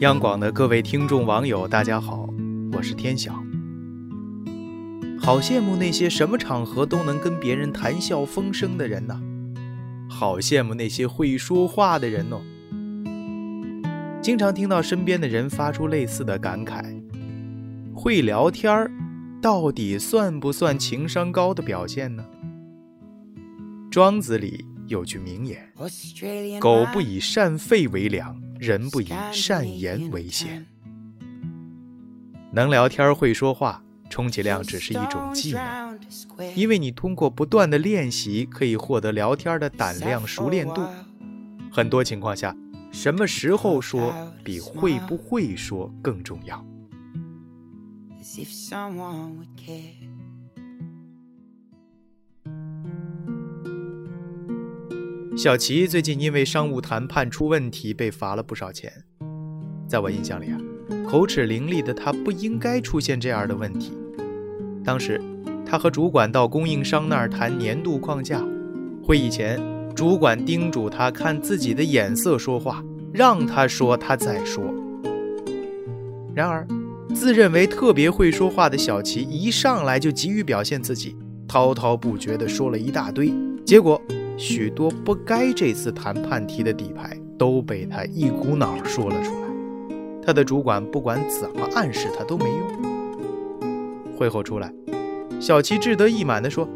[0.00, 2.26] 央广的各位听众网友，大家好，
[2.72, 3.34] 我是天晓。
[5.20, 9.20] 好羡慕那些什么场合都能跟别人谈笑风生的人呐，
[10.08, 12.40] 好羡慕那些会说话的人哦。
[14.22, 16.82] 经常听到身边的人发出类似的感慨：
[17.92, 18.90] 会聊天儿，
[19.42, 22.24] 到底算不算情商高的表现呢？
[23.90, 25.70] 庄子里有句名言
[26.58, 30.66] ：“狗不以善吠为良。”人不以善言为先，
[32.52, 35.98] 能聊天会说话，充其量只是一种技能，
[36.54, 40.86] 因为你通过不断的练习，可以获得聊天的胆量、熟练度。
[41.72, 42.54] 很多情况下，
[42.92, 44.12] 什么时候说
[44.44, 46.62] 比会不会说更重要。
[55.36, 58.92] 小齐最近因为商务谈判出问题被罚了不少钱，
[59.86, 60.58] 在我印象里啊，
[61.08, 63.92] 口齿伶俐的他不应该出现这样的问题。
[64.84, 65.20] 当时
[65.64, 68.44] 他和主管到供应商那儿谈年度框架，
[69.02, 69.58] 会议前
[69.94, 74.64] 主管叮嘱他看自己的眼色说话，让他说他再说。
[76.34, 76.66] 然而，
[77.14, 83.32] 自认为特别会说话的小齐一上来就急于表现自己，滔滔不绝地说了一大堆，
[83.64, 84.00] 结果。
[84.40, 89.46] 许多不该这次谈判提的底牌都被他一股脑说了出来，
[90.24, 93.70] 他的主管不管怎么暗示他都没用。
[94.16, 94.72] 会后出来，
[95.38, 96.66] 小齐志得意满地说：“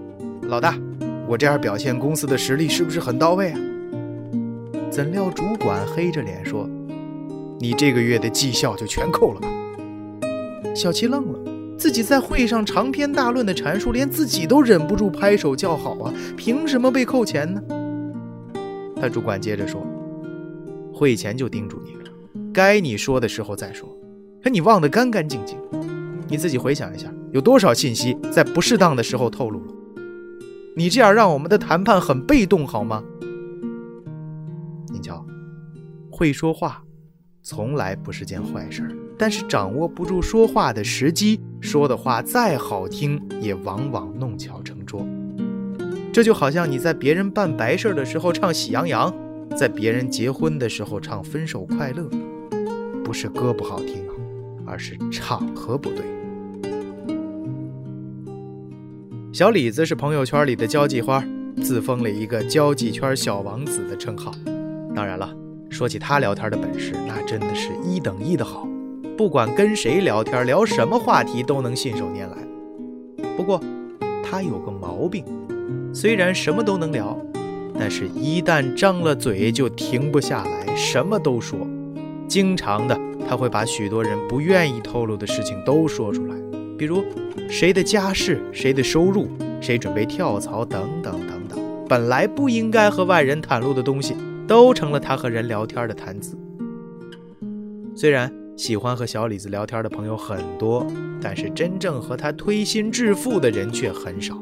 [0.45, 0.79] 老大，
[1.27, 3.59] 我这样表现公司的实力是不是很到位啊？”
[4.92, 6.69] 怎料主管黑着脸说
[7.59, 9.48] ：“你这个月的绩效就全扣了吧？”
[10.77, 11.53] 小齐愣了。
[11.84, 16.10] 自己在会上长篇大论的阐述，连自己都忍不住拍手叫好啊！
[16.34, 17.62] 凭什么被扣钱呢？
[18.96, 19.86] 他主管接着说
[20.94, 22.10] ：“会前就叮嘱你了，
[22.55, 23.86] 该你说的时候再说，
[24.42, 25.58] 可你忘得干干净净。
[26.27, 29.73] 你自己回想一下，有多少信息在不适当的时候透露了？
[30.74, 33.05] 你这样让我们的谈判很被动，好吗？
[34.90, 35.23] 您瞧，
[36.11, 36.83] 会说话。”
[37.46, 45.07] 从来不是件坏事儿，但是掌握不住说话的时机，说的话再好听，也往往弄巧成拙。
[46.13, 49.14] 这就好像你在别人办白事的时候唱喜羊羊，
[49.57, 52.08] 在别人结婚的时候唱分手快乐，
[53.05, 54.14] 不是歌不好听啊，
[54.67, 56.05] 而是场合不对。
[59.33, 61.24] 小李子是朋友圈里的交际花，
[61.63, 64.33] 自封了一个交际圈小王子的称号。
[64.95, 65.35] 当然了。
[65.70, 68.64] 说起他聊天的本事，那真的是一等一的好，
[69.17, 72.36] 不管跟谁聊天，聊什么话题都能信手拈来。
[73.36, 73.61] 不过
[74.23, 75.25] 他有个毛病，
[75.92, 77.17] 虽然什么都能聊，
[77.79, 81.58] 但是一旦张了嘴就停不下来，什么都说。
[82.27, 82.98] 经常的，
[83.29, 86.35] 他会把许多人不愿意透露的事情都说出来，
[86.77, 87.05] 比如
[87.48, 89.29] 谁的家世、谁的收入、
[89.61, 91.58] 谁准备跳槽等等等等，
[91.89, 94.17] 本来不应该和外人袒露的东西。
[94.47, 96.36] 都成了他和人聊天的谈资。
[97.95, 100.87] 虽然喜欢和小李子聊天的朋友很多，
[101.20, 104.41] 但是真正和他推心置腹的人却很少。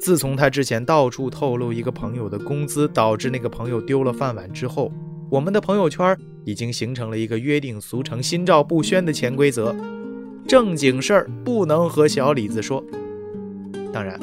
[0.00, 4.90] 自从他之前到处透露一个朋友的工资导致那个朋友丢了饭碗之后，
[5.30, 9.72] 我们的朋友圈已经形成了一个约定俗成、心照不宣的潜规则：
[10.48, 12.84] 正经事儿不能和小李子说。
[13.92, 14.18] 当然，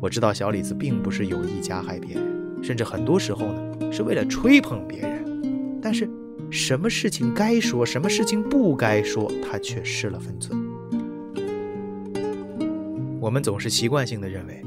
[0.00, 2.22] 我知道小李子并不是有意加害别人。
[2.62, 6.08] 甚至很多时候呢，是为了吹捧别人，但是
[6.50, 10.58] 什么事情该说，什么事情不该说，他却失了分寸。
[13.20, 14.62] 我们总是习惯性的认为，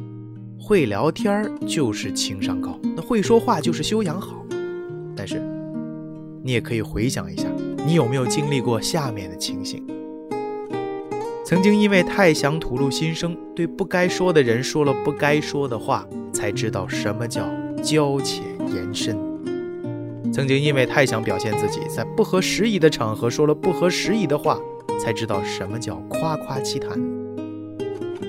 [0.60, 4.46] 会聊天就是情商高，那会说话就是修养好。
[5.16, 5.42] 但是，
[6.42, 7.48] 你也可以回想一下，
[7.86, 9.86] 你有没有经历过下面的情形？
[11.46, 17.48] 曾经因为太想吐露心声，对不该说的人说了不该说的话，才知道什么叫。
[17.84, 19.18] 交浅言深，
[20.32, 24.60] 曾经因为太想表现自己，在不合时宜的场合说了不合时宜的话，
[25.00, 27.00] 才知道什么叫夸夸其谈。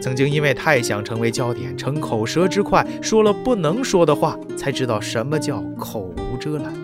[0.02, 6.74] 曾经因为太想成为焦点，逞口舌之快，说了不能说的话，才知道什么叫口无遮拦。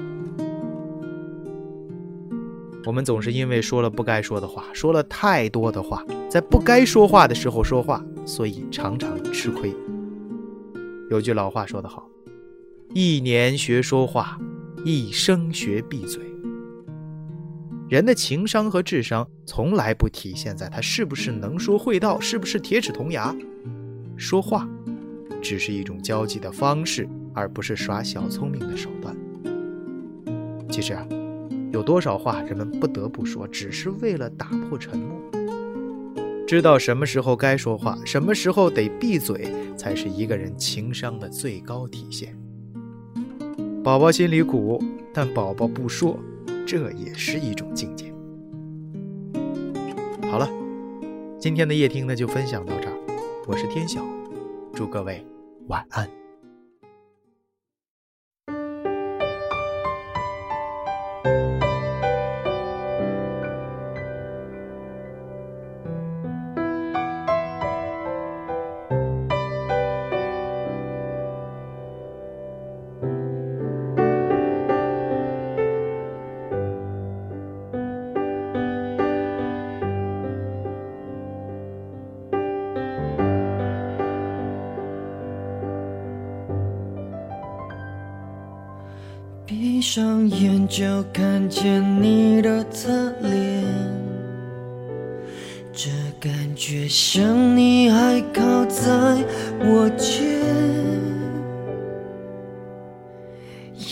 [2.87, 9.75] 我们总是因为说了不该说的话，说了太多的话，在不该说话的时候说话，所以常常吃亏。
[11.11, 12.09] 有句老话说得好。
[12.95, 14.39] 一年学说话，
[14.83, 16.23] 一生学闭嘴。
[17.89, 23.35] 人的情商和智商从来不体现在他是不是能说会道，是不是铁齿铜牙。
[24.17, 24.67] 说话
[25.43, 29.15] 只是一种交际的方式，而不是耍小聪明的手段。
[30.71, 31.07] 其实啊，
[31.73, 35.21] 有多少话人们不得不说，只是为了打破沉默？
[36.47, 42.35] 知道什么时候该说话，什么时候得闭嘴，才是一个人情商的最高体现。
[43.91, 44.81] 宝宝心里苦，
[45.13, 46.17] 但宝宝不说，
[46.65, 48.15] 这也是一种境界。
[50.31, 50.49] 好了，
[51.41, 52.97] 今天的夜听呢就分享到这儿，
[53.49, 54.01] 我是天晓，
[54.73, 55.27] 祝各位
[55.67, 56.09] 晚安。
[89.81, 92.93] 闭上眼就看见你的侧
[93.23, 93.65] 脸，
[95.73, 95.89] 这
[96.21, 98.85] 感觉像你还靠在
[99.61, 100.39] 我肩，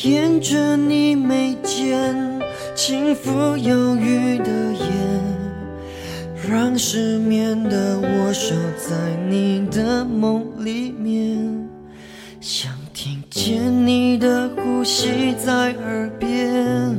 [0.04, 2.38] 沿着你眉间
[2.74, 4.86] 轻抚忧郁的眼，
[6.50, 11.66] 让失眠的我守在你的梦里面，
[12.42, 12.77] 想。
[13.40, 16.98] 见你的呼吸在耳边，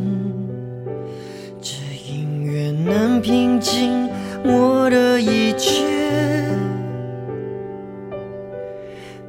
[1.62, 1.74] 这
[2.10, 4.08] 音乐能平静
[4.46, 5.84] 我的一切。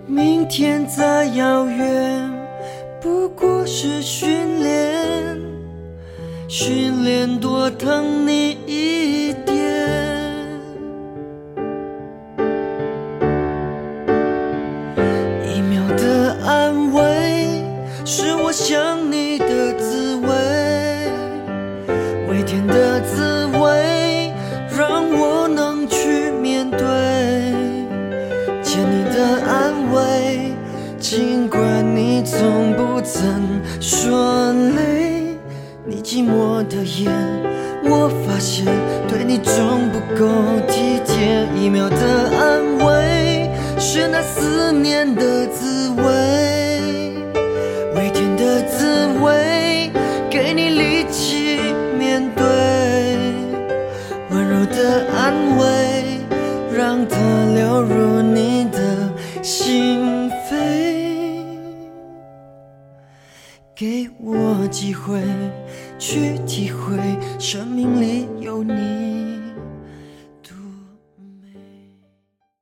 [0.06, 2.30] 明天再遥远，
[3.00, 5.36] 不过是训练，
[6.46, 9.19] 训练多疼你一
[29.20, 30.54] 的安慰，
[30.98, 31.60] 尽管
[31.94, 35.36] 你从不曾说累。
[35.84, 37.12] 你寂寞的眼，
[37.84, 38.64] 我发现
[39.08, 39.52] 对你总
[39.90, 40.26] 不够
[40.66, 41.46] 体贴。
[41.54, 42.79] 一秒的安慰，
[59.50, 60.54] 心扉，
[63.74, 65.20] 给我机会
[65.98, 66.96] 去体会，
[67.40, 69.09] 生命里有你。